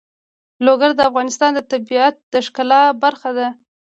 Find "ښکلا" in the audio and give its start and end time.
2.45-2.81